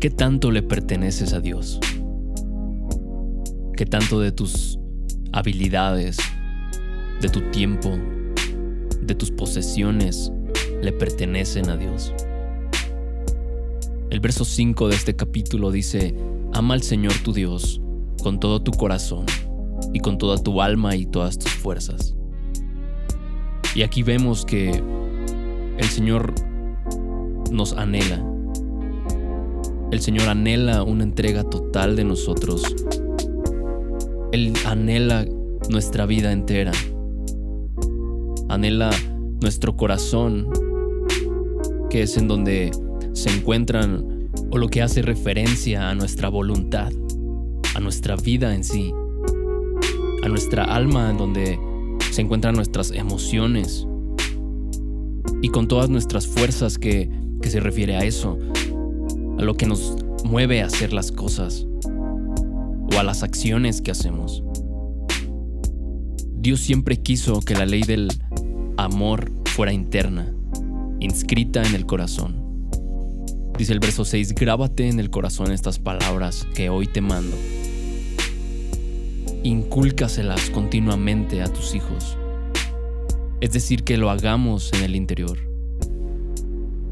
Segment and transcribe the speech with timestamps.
[0.00, 1.78] ¿Qué tanto le perteneces a Dios?
[3.76, 4.78] ¿Qué tanto de tus
[5.30, 6.16] habilidades,
[7.20, 7.90] de tu tiempo,
[9.02, 10.32] de tus posesiones
[10.80, 12.14] le pertenecen a Dios?
[14.08, 16.16] El verso 5 de este capítulo dice,
[16.54, 17.82] Ama al Señor tu Dios
[18.22, 19.26] con todo tu corazón
[19.92, 22.16] y con toda tu alma y todas tus fuerzas.
[23.74, 24.82] Y aquí vemos que
[25.76, 26.32] el Señor
[27.52, 28.29] nos anhela.
[29.90, 32.62] El Señor anhela una entrega total de nosotros.
[34.30, 35.26] Él anhela
[35.68, 36.70] nuestra vida entera.
[38.48, 38.90] Anhela
[39.40, 40.48] nuestro corazón,
[41.88, 42.70] que es en donde
[43.12, 46.92] se encuentran o lo que hace referencia a nuestra voluntad,
[47.74, 48.92] a nuestra vida en sí,
[50.22, 51.58] a nuestra alma en donde
[52.12, 53.88] se encuentran nuestras emociones
[55.42, 57.10] y con todas nuestras fuerzas que,
[57.42, 58.38] que se refiere a eso,
[59.40, 64.42] a lo que nos mueve a hacer las cosas o a las acciones que hacemos.
[66.34, 68.10] Dios siempre quiso que la ley del
[68.76, 70.30] amor fuera interna,
[71.00, 72.68] inscrita en el corazón.
[73.56, 77.36] Dice el verso 6, grábate en el corazón estas palabras que hoy te mando.
[79.42, 82.18] Incúlcaselas continuamente a tus hijos.
[83.40, 85.49] Es decir, que lo hagamos en el interior.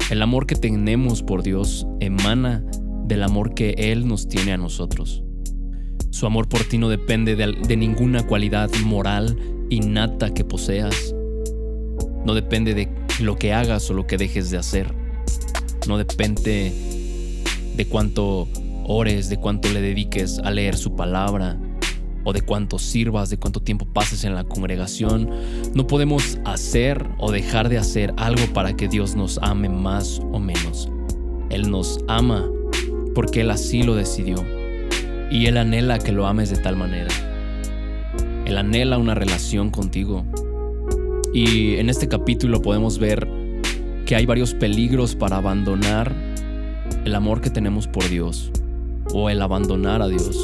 [0.09, 2.65] El amor que tenemos por Dios emana
[3.05, 5.23] del amor que Él nos tiene a nosotros.
[6.09, 9.37] Su amor por ti no depende de, ninguna cualidad moral
[9.69, 11.13] innata que poseas.
[12.25, 14.91] No depende de lo que hagas o lo que dejes de hacer.
[15.87, 16.73] No depende
[17.75, 18.47] de cuánto
[18.85, 21.59] ores, de cuánto le dediques a leer su palabra
[22.29, 25.29] o de cuánto sirvas, de cuánto tiempo pases en la congregación.
[25.73, 30.39] No podemos hacer o dejar de hacer algo para que Dios nos ame más o
[30.39, 30.89] menos.
[31.49, 32.47] Él nos ama
[33.15, 34.45] porque Él así lo decidió
[35.31, 37.09] y Él anhela que lo ames de tal manera.
[38.45, 40.23] Él anhela una relación contigo.
[41.33, 43.27] Y en este capítulo podemos ver
[44.05, 46.13] que hay varios peligros para abandonar
[47.05, 48.51] el amor que tenemos por Dios
[49.13, 50.43] o el abandonar a Dios.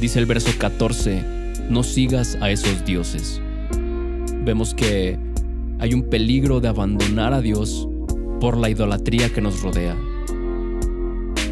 [0.00, 1.22] Dice el verso 14,
[1.70, 3.42] no sigas a esos dioses.
[4.44, 5.18] Vemos que
[5.80, 7.88] hay un peligro de abandonar a Dios
[8.40, 9.96] por la idolatría que nos rodea.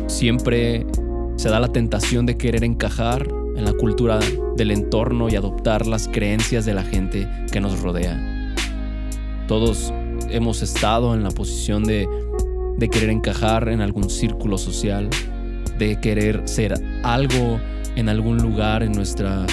[0.06, 0.86] Siempre
[1.34, 4.20] se da la tentación de querer encajar en la cultura
[4.56, 8.54] del entorno y adoptar las creencias de la gente que nos rodea.
[9.48, 9.92] Todos
[10.30, 12.08] hemos estado en la posición de,
[12.92, 15.10] querer encajar en algún círculo social,
[15.78, 17.58] de querer ser algo
[17.96, 19.46] en algún lugar en, nuestra,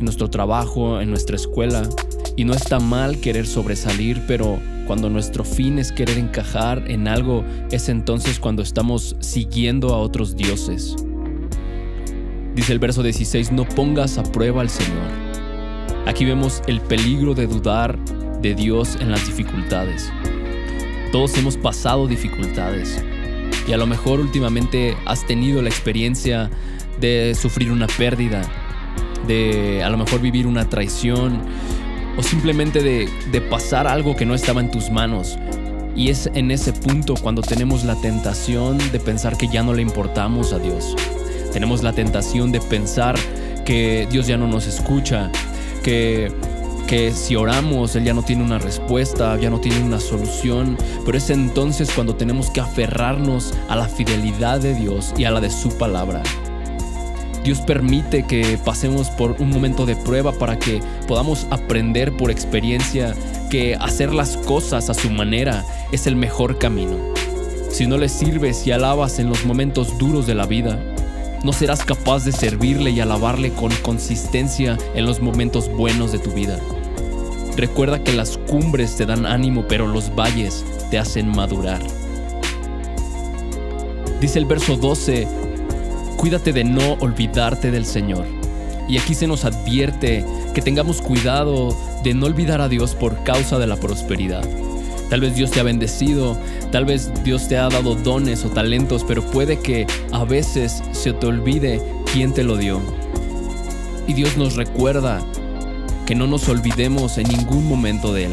[0.00, 1.88] nuestro trabajo, en nuestra escuela.
[2.36, 7.44] Y no está mal querer sobresalir, pero cuando nuestro fin es querer encajar en algo,
[7.70, 10.96] es entonces cuando estamos siguiendo a otros dioses.
[12.54, 15.06] Dice el verso 16, no pongas a prueba al Señor.
[16.06, 17.96] Aquí vemos el peligro de dudar
[18.42, 20.10] de Dios en las dificultades.
[21.12, 23.02] Todos hemos pasado dificultades
[23.68, 26.50] y a lo mejor últimamente has tenido la experiencia
[27.00, 28.42] de sufrir una pérdida,
[29.26, 31.40] de a lo mejor vivir una traición
[32.16, 35.38] o simplemente de, de pasar algo que no estaba en tus manos.
[35.96, 39.82] Y es en ese punto cuando tenemos la tentación de pensar que ya no le
[39.82, 40.94] importamos a Dios.
[41.52, 43.16] Tenemos la tentación de pensar
[43.64, 45.30] que Dios ya no nos escucha,
[45.82, 46.32] que
[46.90, 51.16] que si oramos Él ya no tiene una respuesta, ya no tiene una solución, pero
[51.18, 55.50] es entonces cuando tenemos que aferrarnos a la fidelidad de Dios y a la de
[55.50, 56.20] su palabra.
[57.44, 63.14] Dios permite que pasemos por un momento de prueba para que podamos aprender por experiencia
[63.48, 66.96] que hacer las cosas a su manera es el mejor camino.
[67.70, 70.78] Si no le sirves y alabas en los momentos duros de la vida,
[71.42, 76.32] no serás capaz de servirle y alabarle con consistencia en los momentos buenos de tu
[76.32, 76.58] vida.
[77.56, 81.80] Recuerda que las cumbres te dan ánimo, pero los valles te hacen madurar.
[84.20, 85.26] Dice el verso 12,
[86.20, 88.26] cuídate de no olvidarte del Señor.
[88.86, 90.22] Y aquí se nos advierte
[90.52, 91.74] que tengamos cuidado
[92.04, 94.46] de no olvidar a Dios por causa de la prosperidad.
[95.08, 96.36] Tal vez Dios te ha bendecido,
[96.70, 101.14] tal vez Dios te ha dado dones o talentos, pero puede que a veces se
[101.14, 101.80] te olvide
[102.12, 102.82] quién te lo dio.
[104.06, 105.22] Y Dios nos recuerda
[106.04, 108.32] que no nos olvidemos en ningún momento de Él.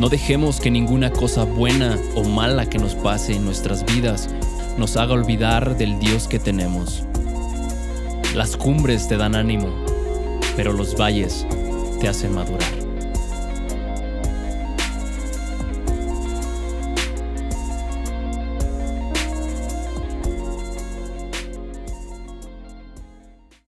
[0.00, 4.30] No dejemos que ninguna cosa buena o mala que nos pase en nuestras vidas
[4.78, 7.04] nos haga olvidar del Dios que tenemos.
[8.34, 9.68] Las cumbres te dan ánimo,
[10.56, 11.46] pero los valles
[12.00, 12.79] te hacen madurar.